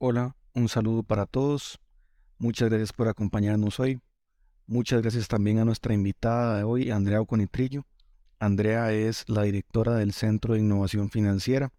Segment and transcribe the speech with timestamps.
[0.00, 1.80] Hola, un saludo para todos.
[2.38, 4.00] Muchas gracias por acompañarnos hoy.
[4.68, 7.84] Muchas gracias también a nuestra invitada de hoy, Andrea Oconitrillo.
[8.38, 11.72] Andrea es la directora del Centro de Innovación Financiera.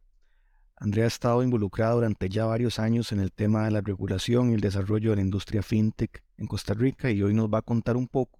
[0.75, 4.55] Andrea ha estado involucrada durante ya varios años en el tema de la regulación y
[4.55, 7.95] el desarrollo de la industria fintech en Costa Rica y hoy nos va a contar
[7.95, 8.37] un poco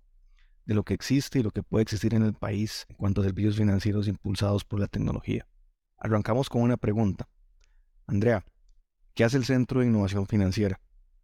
[0.66, 3.24] de lo que existe y lo que puede existir en el país en cuanto a
[3.24, 5.48] servicios financieros impulsados por la tecnología.
[5.98, 7.30] Arrancamos con una pregunta.
[8.08, 8.44] Andrea,
[9.20, 10.80] ¿Qué hace el Centro de Innovación Financiera?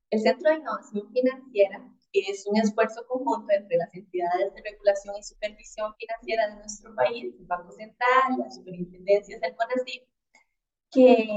[0.09, 1.79] El Centro de Innovación Financiera
[2.11, 7.33] es un esfuerzo conjunto entre las entidades de regulación y supervisión financiera de nuestro país,
[7.39, 10.03] el Banco Central, las superintendencias del CONACYT,
[10.91, 11.29] que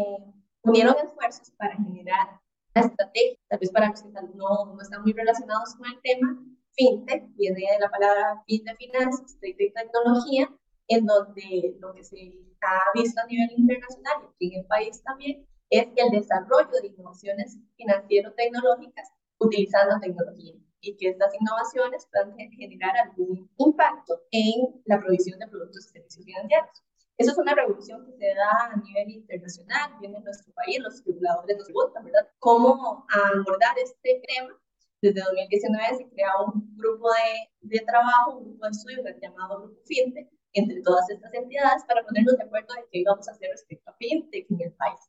[0.62, 2.40] unieron esfuerzos para generar
[2.74, 6.42] una estrategia, tal vez para los que no, no están muy relacionados con el tema,
[6.72, 10.52] fintech, viene de la palabra fintech finanzas, de tecnología,
[10.88, 12.18] en donde lo que se
[12.62, 16.88] ha visto a nivel internacional y aquí en el país también es el desarrollo de
[16.88, 19.08] innovaciones financiero-tecnológicas
[19.38, 25.86] utilizando tecnología y que estas innovaciones puedan generar algún impacto en la provisión de productos
[25.86, 26.83] y servicios financieros.
[27.19, 31.05] Eso es una revolución que se da a nivel internacional, viene en nuestro país, los
[31.05, 32.28] reguladores nos preguntan, ¿verdad?
[32.39, 34.56] ¿Cómo abordar este tema?
[35.02, 39.80] Desde 2019 se crea un grupo de, de trabajo, un grupo de estudio llamado Grupo
[39.84, 43.91] FinTech, entre todas estas entidades para ponernos de acuerdo de qué vamos a hacer respecto
[43.91, 45.00] a FinTech en el país.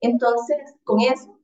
[0.00, 1.38] Entonces, con eso,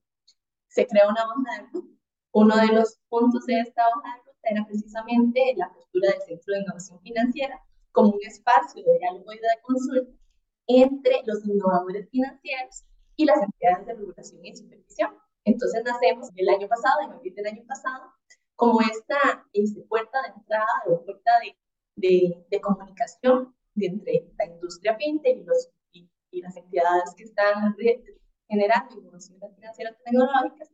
[0.69, 1.95] se creó una hoja de ruta.
[2.33, 6.55] Uno de los puntos de esta hoja de ruta era precisamente la postura del Centro
[6.55, 7.61] de Innovación Financiera
[7.93, 10.13] como un espacio de diálogo y de consulta
[10.67, 12.85] entre los innovadores financieros
[13.17, 15.15] y las entidades de regulación y supervisión.
[15.45, 18.13] Entonces nacemos el año pasado, en abril del año pasado,
[18.57, 21.57] como esta, esta puerta de entrada o puerta de,
[21.97, 25.47] de, de comunicación de entre la industria fintech
[25.93, 27.77] y, y, y las entidades que están
[28.55, 30.71] generando innovaciones financieras tecnológicas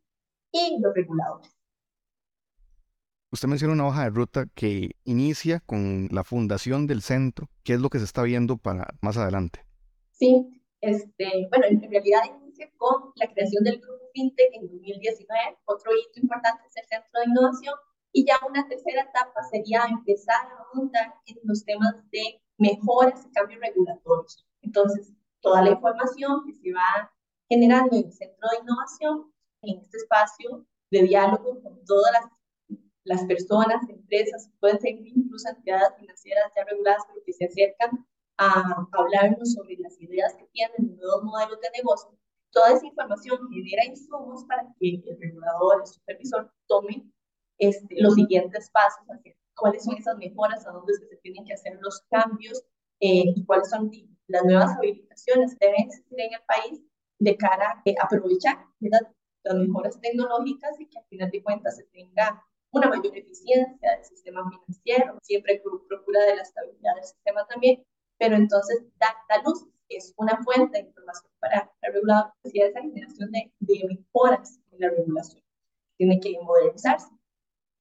[0.53, 1.57] y los reguladores.
[3.33, 7.49] Usted menciona una hoja de ruta que inicia con la fundación del centro.
[7.63, 9.65] ¿Qué es lo que se está viendo para más adelante?
[10.11, 15.59] Sí, este, bueno, en realidad inicia con la creación del grupo FinTech en 2019.
[15.65, 17.75] Otro hito importante es el centro de innovación.
[18.13, 23.31] Y ya una tercera etapa sería empezar a montar en los temas de mejoras y
[23.31, 24.45] cambios regulatorios.
[24.63, 27.13] Entonces, toda la información que se va
[27.51, 33.25] generando en el Centro de Innovación, en este espacio de diálogo con todas las, las
[33.25, 38.07] personas, empresas, pueden ser incluso entidades financieras ya reguladas, pero que se acercan
[38.39, 42.17] a hablarnos sobre las ideas que tienen, nuevos modelos de negocio.
[42.53, 47.05] Toda esa información genera insumos para que el regulador, el supervisor, tome
[47.59, 51.79] este, los siguientes pasos hacia cuáles son esas mejoras, a dónde se tienen que hacer
[51.81, 52.63] los cambios
[53.01, 53.91] eh, y cuáles son
[54.29, 56.81] las nuevas habilitaciones que deben existir en el país
[57.21, 62.45] de cara a aprovechar las mejoras tecnológicas y que al final de cuentas se tenga
[62.73, 67.85] una mayor eficiencia del sistema financiero, siempre procura de la estabilidad del sistema también,
[68.19, 73.31] pero entonces Data Luz es una fuente de información para el regulador, y esa generación
[73.33, 75.43] de, de mejoras en la regulación.
[75.97, 77.09] Tiene que modernizarse.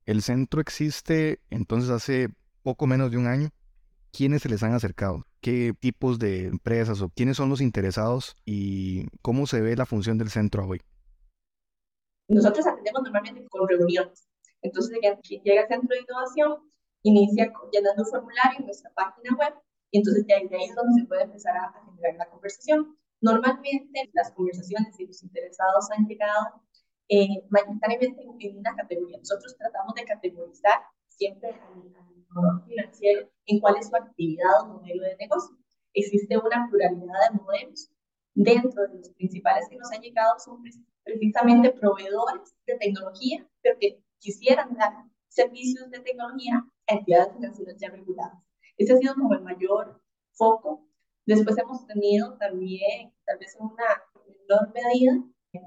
[0.06, 2.30] El centro existe entonces hace
[2.64, 3.50] poco menos de un año.
[4.12, 5.24] ¿Quiénes se les han acercado?
[5.42, 10.18] Qué tipos de empresas o quiénes son los interesados y cómo se ve la función
[10.18, 10.82] del centro hoy.
[12.28, 14.28] Nosotros atendemos normalmente con reuniones.
[14.62, 16.70] Entonces, quien llega al centro de innovación
[17.04, 19.54] inicia llenando un formulario en nuestra página web
[19.92, 22.96] y entonces de ahí, es donde se puede empezar a, generar la conversación.
[23.22, 26.62] Normalmente las conversaciones y los interesados han llegado
[27.10, 29.18] eh, mayoritariamente en, una categoría.
[29.18, 30.80] Nosotros tratamos de categorizar
[31.19, 35.57] siempre al, financiero en cuál es su actividad o modelo de negocio.
[35.94, 37.91] Existe una pluralidad de modelos.
[38.35, 40.62] Dentro de los principales que nos han llegado son
[41.03, 44.94] precisamente proveedores de tecnología, pero que quisieran dar
[45.28, 48.40] servicios de tecnología a entidades financieras ya reguladas.
[48.78, 50.01] Ese ha sido como el mayor
[50.34, 50.88] foco.
[51.25, 55.13] Después hemos tenido también, tal vez en una menor medida,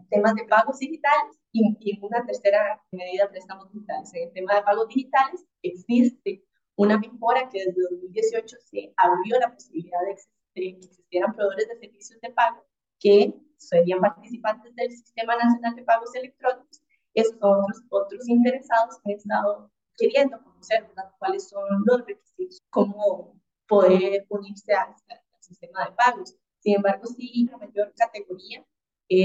[0.09, 4.13] temas de pagos digitales y, y en una tercera medida préstamos digitales.
[4.15, 6.45] En el tema de pagos digitales existe
[6.77, 10.17] una mejora que desde 2018 se abrió la posibilidad de,
[10.55, 12.65] que existieran proveedores de servicios de pago
[12.99, 16.83] que serían participantes del Sistema Nacional de Pagos Electrónicos.
[17.15, 20.89] Esos otros, otros interesados han estado queriendo conocer
[21.19, 23.39] cuáles son los requisitos, cómo
[23.69, 24.95] poder unirse al
[25.41, 26.37] sistema de pagos.
[26.61, 28.65] Sin embargo, sí, la mayor categoría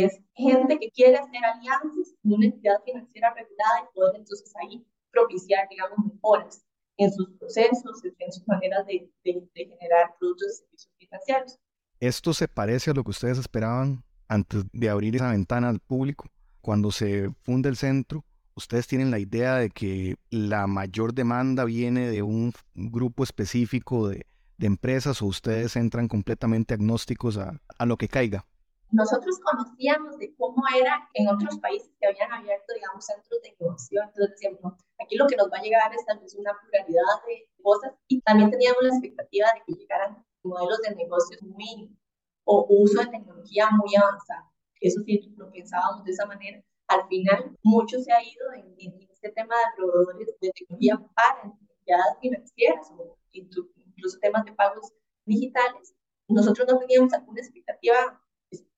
[0.03, 4.85] es gente que quiere hacer alianzas con una entidad financiera regulada y poder entonces ahí
[5.11, 6.63] propiciar, digamos, mejoras
[6.97, 11.59] en sus procesos, en sus maneras de, de, generar productos y servicios financieros.
[11.99, 16.29] ¿Esto se parece a lo que ustedes esperaban antes de abrir esa ventana al público?
[16.67, 22.09] cuando se funda el centro, ustedes tienen la idea de que la mayor demanda viene
[22.09, 24.25] de un grupo específico de,
[24.59, 28.45] empresas o ustedes entran completamente agnósticos a, a, lo que caiga?
[28.91, 34.07] Nosotros conocíamos de cómo era en otros países que habían abierto, digamos, centros de innovación.
[34.07, 37.49] Entonces decíamos, aquí lo que nos va a llegar es tal vez una pluralidad de
[37.61, 41.97] cosas y también teníamos la expectativa de que llegaran modelos de negocios muy,
[42.45, 44.49] o uso de tecnología muy avanzada.
[44.79, 49.29] Eso sí, lo pensábamos de esa manera al final mucho se ha ido en, este
[49.31, 54.93] tema de proveedores de tecnología para entidades financieras o incluso temas de pagos
[55.25, 55.95] digitales.
[56.27, 58.21] Nosotros no teníamos alguna expectativa,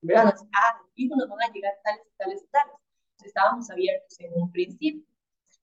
[0.01, 0.35] ¿verdad?
[0.55, 2.75] Ah, fijo, nos van a llegar tales y tales y tales.
[3.23, 5.03] Estábamos abiertos en un principio.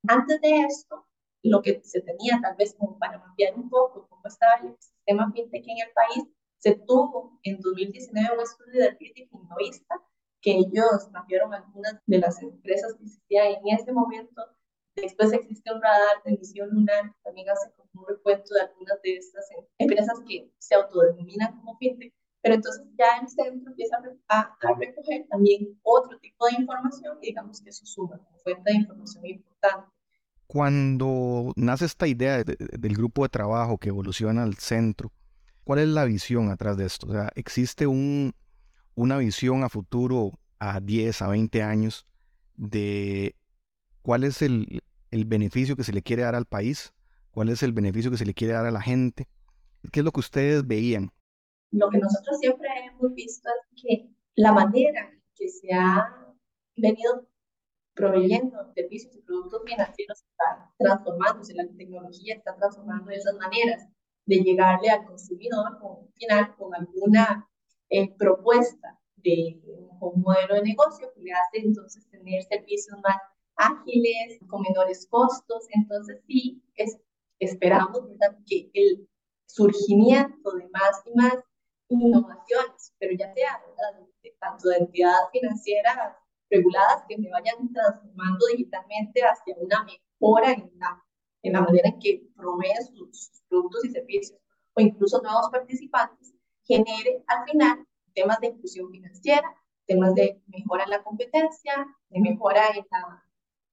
[0.08, 1.06] Antes de esto,
[1.42, 5.30] lo que se tenía tal vez como para mapear un poco cómo estaba el sistema
[5.32, 6.24] fintech en el país,
[6.58, 10.02] se tuvo en 2019 un estudio de crítica innovista
[10.40, 14.42] que ellos cambiaron algunas de las empresas que existían en ese momento.
[14.94, 19.00] Después existe un radar de emisión lunar que también hace como un recuento de algunas
[19.02, 19.48] de estas
[19.78, 22.14] empresas que se autodenominan como fintech.
[22.46, 23.96] Pero entonces ya el centro empieza
[24.28, 28.76] a, recoger también otro tipo de información y digamos que eso suma como fuente de
[28.78, 29.88] información importante.
[30.46, 35.10] Cuando nace esta idea del grupo de trabajo que evoluciona al centro,
[35.64, 37.08] ¿cuál es la visión atrás de esto?
[37.08, 38.32] O sea, ¿existe un,
[38.94, 42.06] una visión a futuro, a 10, a 20 años,
[42.54, 43.34] de
[44.02, 46.92] cuál es el, beneficio que se le quiere dar al país,
[47.32, 49.26] cuál es el beneficio que se le quiere dar a la gente,
[49.90, 51.10] qué es lo que ustedes veían.
[51.70, 56.34] Lo que nosotros siempre hemos visto es que la manera que se ha
[56.76, 57.26] venido
[57.94, 63.88] proveyendo servicios y productos financieros está transformándose, la tecnología está transformando esas maneras
[64.26, 67.48] de llegarle al consumidor con, final con alguna
[67.88, 69.60] eh, propuesta de
[70.00, 73.16] un modelo de negocio que le hace entonces tener servicios más
[73.56, 75.66] ágiles, con menores costos.
[75.70, 76.98] Entonces sí, es,
[77.38, 78.36] esperamos ¿verdad?
[78.46, 79.08] que el
[79.46, 81.34] surgimiento de más y más
[81.88, 83.62] innovaciones, pero ya sea
[84.40, 86.16] tanto de entidades financieras
[86.50, 91.02] reguladas que se vayan transformando digitalmente hacia una mejora en la,
[91.42, 94.40] en la manera en que proveen sus productos y servicios,
[94.74, 96.34] o incluso nuevos participantes
[96.64, 99.54] genere al final temas de inclusión financiera,
[99.86, 103.24] temas de mejora en la competencia, de mejora en la,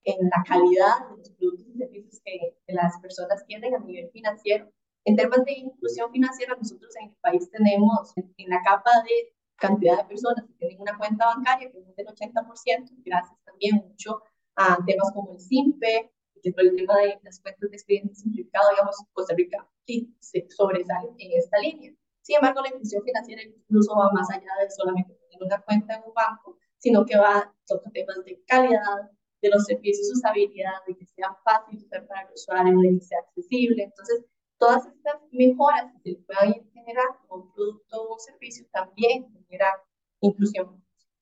[0.04, 4.72] en la calidad de los productos y servicios que, las personas tienen a nivel financiero.
[5.06, 9.98] En temas de inclusión financiera, nosotros en el país tenemos en la capa de cantidad
[9.98, 14.22] de personas que tienen una cuenta bancaria, que es del 80%, gracias también mucho
[14.56, 16.12] a temas como el SIMPE,
[16.42, 20.46] que por el tema de las cuentas de expediente simplificado, digamos, Costa Rica sí se
[20.50, 21.94] sobresale en esta línea.
[22.22, 26.04] Sin embargo, la inclusión financiera incluso va más allá de solamente tener una cuenta en
[26.06, 29.12] un banco, sino que va a tocar temas de calidad,
[29.42, 33.20] de los servicios, usabilidad, de que sea fácil usar para el usuario, de que sea
[33.20, 33.84] accesible.
[33.84, 34.26] Entonces,
[34.64, 39.74] todas estas mejoras que se puedan generar con un producto o servicio también generan
[40.22, 40.82] inclusión.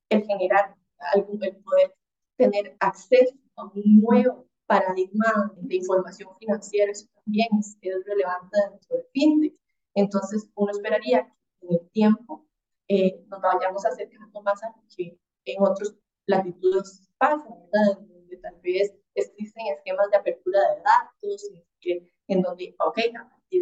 [0.09, 0.75] El generar
[1.13, 1.95] algún, el poder
[2.37, 8.97] tener acceso a un nuevo paradigma de información financiera, eso también es, es relevante dentro
[8.97, 9.59] del fintech.
[9.95, 11.23] Entonces, uno esperaría
[11.59, 12.45] que en el tiempo
[12.89, 15.95] eh, nos vayamos acercando más a lo que en otros
[16.27, 18.01] latitudes pasa, ¿verdad?
[18.07, 22.99] Donde tal vez existen esquemas de apertura de datos, que, en donde, ok,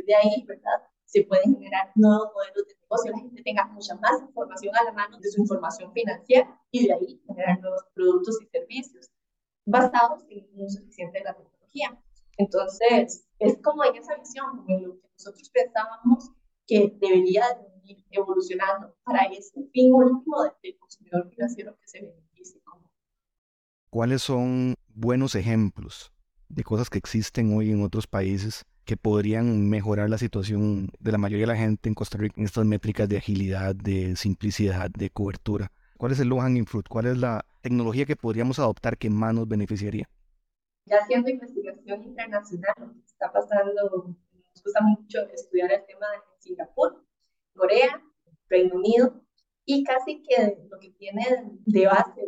[0.10, 0.82] de ahí, ¿verdad?
[1.06, 4.92] Se pueden generar nuevos modelos de negocio, la gente tenga mucha más información a la
[4.92, 9.12] mano de su información financiera y de ahí generar nuevos productos y servicios
[9.66, 12.02] basados en un uso eficiente de la tecnología.
[12.38, 16.32] Entonces, es como en esa visión, como en lo que nosotros pensábamos
[16.66, 17.44] que debería
[17.84, 22.62] ir evolucionando para ese fin último del consumidor financiero que se beneficie.
[23.92, 26.12] ¿Cuáles son buenos ejemplos
[26.48, 31.20] de cosas que existen hoy en otros países que podrían mejorar la situación de la
[31.20, 35.12] mayoría de la gente en Costa Rica en estas métricas de agilidad, de simplicidad, de
[35.12, 35.72] cobertura?
[35.96, 36.88] ¿Cuál es el low hanging fruit?
[36.88, 40.10] ¿Cuál es la tecnología que podríamos adoptar que más nos beneficiaría?
[40.88, 47.06] ya haciendo investigación internacional, está pasando, nos gusta mucho estudiar el tema de Singapur,
[47.54, 48.04] Corea,
[48.48, 49.22] Reino Unido,
[49.66, 51.26] y casi que lo que tiene
[51.68, 52.22] de base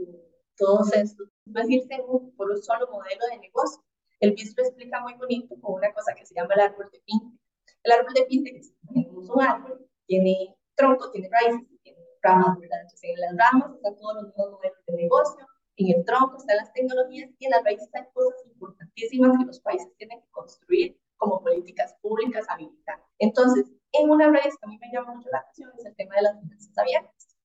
[0.58, 2.04] todos estos es irse
[2.38, 3.82] por un solo modelo de negocio.
[4.22, 7.00] El BIS lo explica muy bonito con una cosa que se llama el árbol de
[7.00, 7.38] pinte.
[7.84, 12.82] El árbol de pinte es un árbol, tiene tronco, tiene raíces, tiene ramas, ¿verdad?
[12.82, 15.48] Entonces en las ramas están todos los nuevos modelos de negocio,
[15.78, 19.60] en el tronco están las tecnologías y en las raíces están cosas importantísimas que los
[19.62, 23.08] países tienen que construir como políticas públicas habilitantes.
[23.18, 26.16] Entonces, en una raíz que a mí me llama mucho la atención es el tema
[26.18, 27.38] de las finanzas abiertas.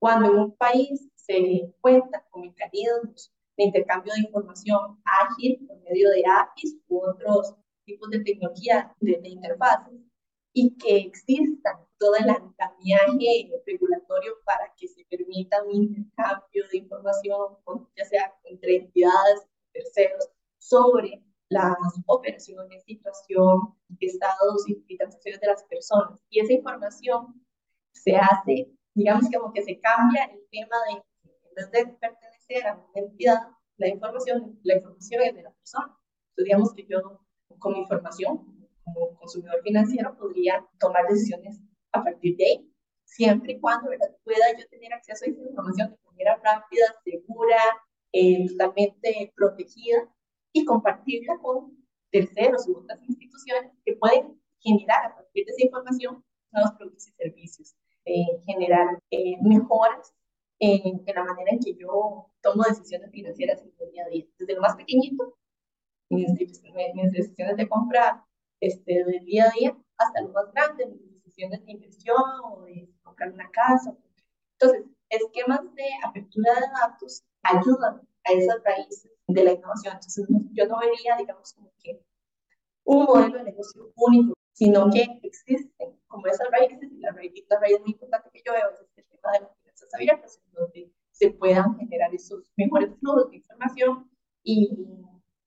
[0.00, 6.10] Cuando en un país se cuenta con mecanismos de intercambio de información ágil por medio
[6.10, 10.00] de APIs u otros tipos de tecnología de, interfaces
[10.52, 17.56] y que exista todo el andamiaje regulatorio para que se permita un intercambio de información,
[17.96, 26.20] ya sea entre entidades, terceros, sobre las operaciones, situación, estados y, transacciones de las personas.
[26.30, 27.40] Y esa información
[27.92, 32.86] se hace, digamos como que se cambia el tema de, en vez de pertenecer una
[32.94, 33.38] entidad,
[33.76, 35.86] la información, la información es de la persona.
[36.30, 37.20] Entonces, digamos que yo
[37.58, 41.60] con mi información como consumidor financiero podría tomar decisiones
[41.92, 42.72] a partir de ahí,
[43.04, 44.14] siempre y cuando ¿verdad?
[44.24, 47.58] pueda yo tener acceso a esa información de manera rápida, segura,
[48.12, 50.08] eh, totalmente protegida
[50.52, 56.24] y compartirla con terceros u otras instituciones que pueden generar a partir de esa información
[56.52, 60.14] nuevos productos y servicios, eh, generar eh, mejoras
[60.58, 64.26] en, en, la manera en que yo tomo decisiones financieras en el día a día,
[64.38, 65.36] desde lo más pequeñito,
[66.08, 68.24] mis, mis decisiones de compra
[68.60, 72.88] este, del día a día, hasta lo más grande, mis decisiones de inversión o de
[73.02, 73.96] comprar una casa.
[74.58, 79.94] Entonces, esquemas de apertura de datos ayudan a esas raíces de la innovación.
[79.94, 82.00] Entonces, yo no vería, digamos, como que
[82.84, 87.60] un modelo de negocio único, sino que existen como esas raíces, y la raíz, la
[87.60, 90.40] raíz muy importante que yo veo es el tema de las finanzas abiertas,
[91.46, 94.10] puedan generar esos mejores flujos de información
[94.42, 94.70] y,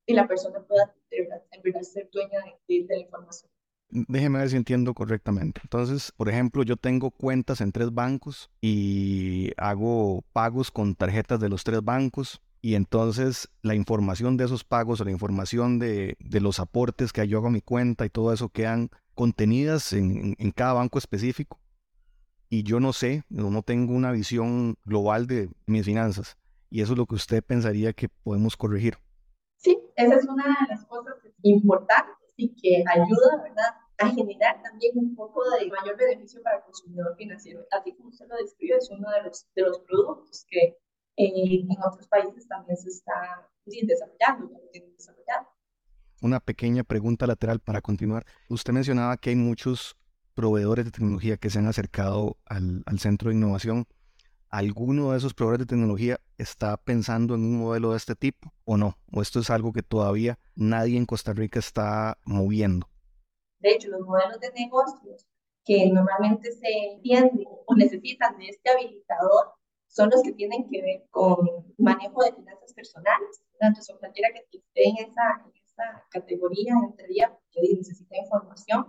[0.05, 3.49] y la persona pueda en verdad, ser dueña de, de la información.
[3.91, 5.61] Déjeme ver si entiendo correctamente.
[5.63, 11.49] Entonces, por ejemplo, yo tengo cuentas en tres bancos y hago pagos con tarjetas de
[11.49, 16.39] los tres bancos y entonces la información de esos pagos o la información de, de,
[16.39, 20.51] los aportes que yo hago a mi cuenta y todo eso quedan contenidas en, en,
[20.51, 21.59] cada banco específico.
[22.49, 26.35] Y yo no sé, no tengo una visión global de mis finanzas.
[26.71, 28.97] Y eso es lo que usted pensaría que podemos corregir.
[29.57, 34.93] Sí, esa es una de las cosas importantes y que ayuda, ¿verdad?, a generar también
[34.95, 37.65] un poco de mayor beneficio para el consumidor financiero.
[37.71, 40.77] Así como usted lo describe, es uno de los, de los productos que
[41.17, 45.49] en otros países también se está desarrollando, desarrollando.
[46.21, 48.25] Una pequeña pregunta lateral para continuar.
[48.47, 49.98] Usted mencionaba que hay muchos
[50.39, 53.85] proveedores de tecnología que se han acercado al, centro de innovación.
[54.47, 58.77] ¿Alguno de esos proveedores de tecnología está pensando en un modelo de este tipo o
[58.77, 58.97] no?
[59.11, 62.87] ¿O esto es algo que todavía nadie en Costa Rica está moviendo?
[63.59, 65.27] De hecho, los modelos de negocios
[65.65, 69.55] que normalmente se entienden o necesitan de este habilitador
[69.87, 71.35] son los que tienen que ver con
[71.77, 73.43] manejo de finanzas personales.
[73.59, 78.85] Entonces, cualquiera que esté en esa, en esa categoría porque necesita información.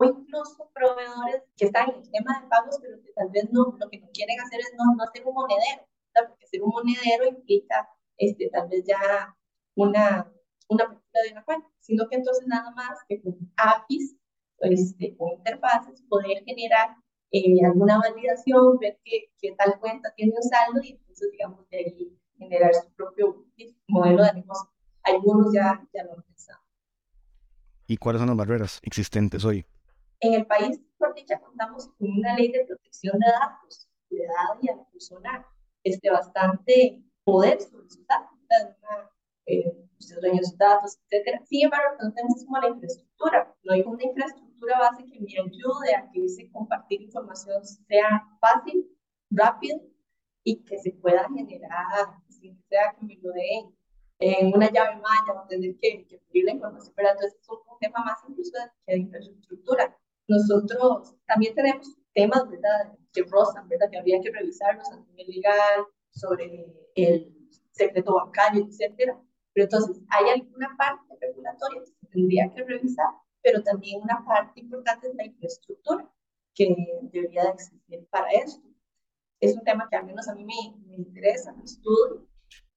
[0.00, 3.76] O incluso proveedores que están en el tema de pagos, pero que tal vez no,
[3.78, 5.86] lo que no quieren hacer es no, no hacer un monedero,
[6.26, 9.36] porque ser un monedero implica este, tal vez ya
[9.74, 10.32] una,
[10.68, 14.16] una apertura de una cuenta, sino que entonces nada más que con APIs,
[14.60, 16.96] este, con interfaces, poder generar
[17.30, 21.76] eh, alguna validación, ver que, que, tal cuenta tiene un saldo y entonces, digamos, de
[21.76, 23.44] ahí generar su propio
[23.86, 24.70] modelo de negocio.
[25.02, 26.60] Algunos ya, ya lo han pensado.
[27.86, 29.66] ¿Y cuáles son las barreras existentes hoy?
[30.20, 34.62] En el país, por dicha, contamos con una ley de protección de datos, de datos
[34.62, 35.46] y a la persona
[35.82, 38.38] este, bastante poder sobre sus datos,
[39.46, 39.64] eh,
[39.98, 41.40] sus dueños de datos, etc.
[41.46, 45.94] Sin embargo, no tenemos como la infraestructura, no hay una infraestructura base que me ayude
[45.96, 48.86] a que ese compartir información sea fácil,
[49.30, 49.80] rápido
[50.44, 53.74] y que se pueda generar, sin sea que me lo den
[54.18, 57.58] en una llave maya o tener que, que pedir la información, pero entonces es un,
[57.80, 58.52] tema más incluso
[58.86, 59.96] de infraestructura.
[60.30, 65.86] Nosotros también tenemos temas, ¿verdad?, que rozan, ¿verdad?, que habría que revisarlos a nivel legal,
[66.10, 67.36] sobre el
[67.72, 69.20] secreto bancario, etcétera.
[69.52, 73.12] Pero entonces, ¿hay alguna parte regulatoria que se tendría que revisar?
[73.42, 76.10] pero también una parte importante es la infraestructura
[76.54, 76.74] que
[77.12, 78.66] debería de existir para esto.
[79.40, 82.26] Es un tema que al menos a mí me, me interesa, me estudio.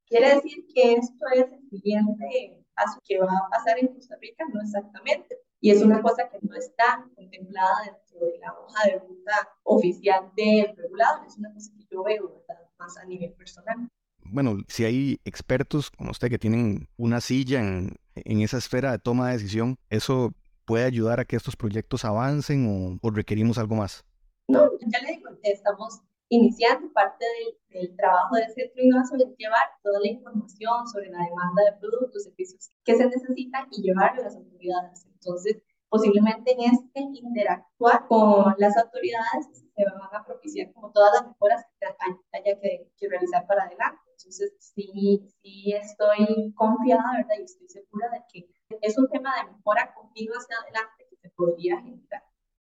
[0.05, 4.45] Quiere decir que esto es el siguiente paso que va a pasar en Costa Rica,
[4.53, 5.39] no exactamente.
[5.63, 10.29] Y es una cosa que no está contemplada dentro de la hoja de ruta oficial
[10.35, 11.25] del regulador.
[11.25, 12.43] Es una cosa que yo veo
[12.77, 13.89] más a nivel personal
[14.25, 18.97] bueno, si hay expertos como usted que tienen una silla en, en, esa esfera de
[18.97, 20.33] toma de decisión, eso
[20.65, 24.03] puede ayudar a que estos proyectos avancen o, requerimos algo más?
[24.47, 27.25] No, ya le digo, estamos iniciando parte
[27.69, 31.79] del, trabajo del Centro de Innovación es llevar toda la información sobre la demanda de
[31.79, 35.05] productos, servicios que se necesitan y llevarlo a las autoridades.
[35.25, 41.27] Entonces, posiblemente en este interactuar con las autoridades se van a propiciar como todas las
[41.27, 44.01] mejoras que haya que, que realizar para adelante.
[44.17, 47.35] Entonces, sí, sí estoy confiada, ¿verdad?
[47.39, 48.49] Y estoy segura de que
[48.81, 52.23] es un tema de mejora continua hacia adelante que se podría generar.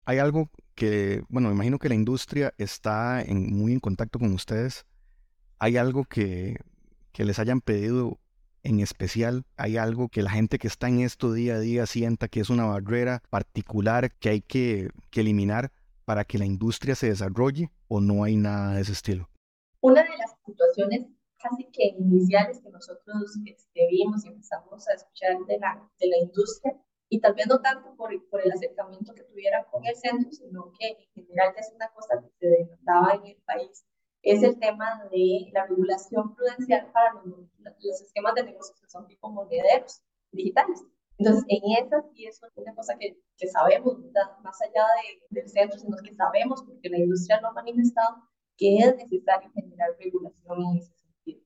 [0.05, 4.33] Hay algo que, bueno, me imagino que la industria está en, muy en contacto con
[4.33, 4.85] ustedes.
[5.57, 6.57] ¿Hay algo que,
[7.11, 8.19] que les hayan pedido
[8.65, 9.45] en especial?
[9.55, 12.49] ¿Hay algo que la gente que está en esto día a día sienta que es
[12.49, 15.71] una barrera particular que hay que, que eliminar
[16.03, 19.29] para que la industria se desarrolle o no hay nada de ese estilo?
[19.81, 21.05] Una de las situaciones
[21.37, 26.17] casi que iniciales que nosotros este, vimos y empezamos a escuchar de la, de la
[26.17, 26.75] industria
[27.07, 30.71] y tal vez no tanto por, por el acercamiento que tuvieran con el centro, sino
[30.79, 33.85] que en general es una cosa que se denotaba en el país,
[34.25, 39.07] es el tema de la regulación prudencial para los, los esquemas de negocios que son
[39.07, 40.01] tipo monederos
[40.31, 40.83] digitales.
[41.17, 43.99] Entonces, en esa sí es una cosa que, que sabemos,
[44.43, 44.83] más allá
[45.29, 48.27] de, del centro, sino que sabemos, porque la industria lo ha manifestado,
[48.57, 51.41] que es necesario generar regulación en ese sentido.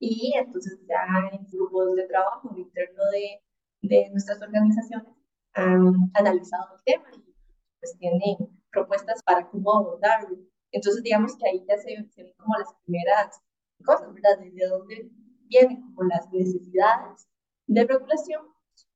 [0.00, 3.40] Y entonces ya en grupos de trabajo interno de,
[3.82, 5.14] de nuestras organizaciones
[5.54, 7.32] han analizado el tema y
[7.78, 8.36] pues tienen
[8.72, 10.36] propuestas para cómo abordarlo.
[10.74, 13.40] Entonces, digamos que ahí ya se, ven como las primeras
[13.84, 14.40] cosas, ¿verdad?
[14.40, 15.08] Desde dónde
[15.46, 17.28] vienen como las necesidades
[17.68, 18.42] de regulación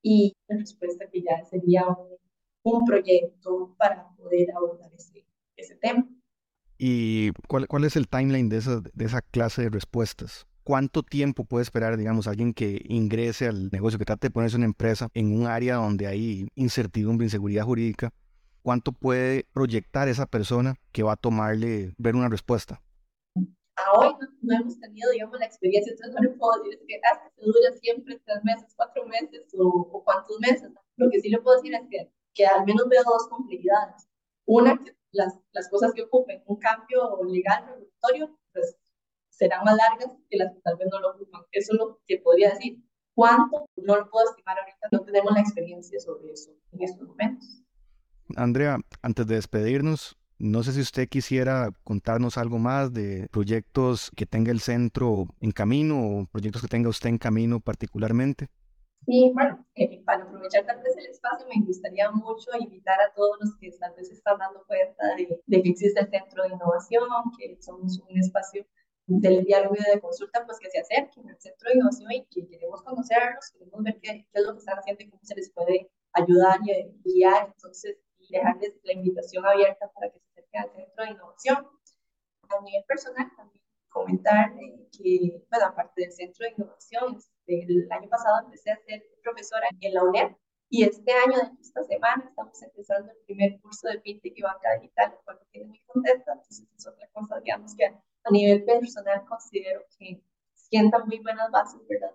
[0.02, 2.18] y la respuesta que ya sería un,
[2.64, 5.24] un proyecto para poder abordar ese,
[5.56, 6.04] ese tema.
[6.78, 10.48] ¿Y cuál, cuál es el timeline de esa, de esa clase de respuestas?
[10.64, 14.66] ¿Cuánto tiempo puede esperar, digamos, alguien que ingrese al negocio, que trate de ponerse una
[14.66, 18.12] empresa en un área donde hay incertidumbre, inseguridad jurídica?
[18.68, 22.82] ¿Cuánto puede proyectar esa persona que va a tomarle ver una respuesta?
[23.34, 27.30] A hoy no, hemos tenido, digamos, la experiencia, entonces no le puedo decir que, ah,
[27.34, 30.70] que dura siempre tres meses, cuatro meses o, cuántos meses.
[30.96, 34.06] Lo que sí le puedo decir es que, que al menos veo dos complejidades.
[34.44, 38.76] Una, que las, las cosas que ocupen un cambio legal regulatorio, pues
[39.30, 41.40] serán más largas que las que tal vez no lo ocupan.
[41.52, 42.84] Eso es lo que podría decir.
[43.14, 43.64] ¿Cuánto?
[43.76, 47.64] No lo puedo estimar ahorita, no tenemos la experiencia sobre eso en estos momentos.
[48.36, 54.26] Andrea, antes de despedirnos, no sé si usted quisiera contarnos algo más de proyectos que
[54.26, 58.48] tenga el centro en camino o proyectos que tenga usted en camino particularmente.
[59.04, 63.38] Sí, bueno, eh, para aprovechar tal vez el espacio, me gustaría mucho invitar a todos
[63.40, 67.08] los que tal vez están dando cuenta de, de que existe el Centro de Innovación,
[67.38, 68.66] que somos un espacio
[69.08, 72.46] del diálogo y de consulta, pues que se acerquen al centro de innovación y que
[72.46, 75.50] queremos conocerlos, queremos ver qué, qué, es lo que están haciendo y cómo se les
[75.50, 77.96] puede ayudar y guiar, entonces,
[78.28, 81.68] y dejarles la invitación abierta para que se acerquen al centro de innovación.
[82.50, 84.52] A nivel personal, también comentar
[84.96, 89.66] que, bueno, aparte del centro de innovación, este, el año pasado empecé a ser profesora
[89.80, 90.32] en la UNED
[90.70, 95.12] y este año, esta semana, estamos empezando el primer curso de FinTech y banca digital,
[95.12, 99.24] lo cual me tiene muy contenta, entonces es otra cosa, digamos, que a nivel personal
[99.26, 102.12] considero que sientan muy buenas bases ¿verdad?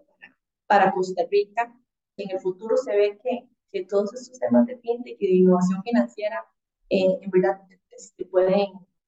[0.68, 1.76] Para, Costa Rica.
[2.18, 5.82] En el futuro se ve que, que todos estos temas de fintech y de innovación
[5.84, 6.46] financiera
[6.90, 8.68] eh, en verdad se este, pueden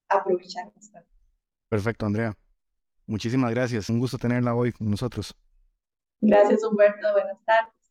[0.10, 0.71] aprovechar
[1.69, 2.34] Perfecto, Andrea.
[3.06, 3.89] Muchísimas gracias.
[3.89, 5.36] Un gusto tenerla hoy con nosotros.
[6.21, 7.12] Gracias, Humberto.
[7.13, 7.85] Buenas tardes.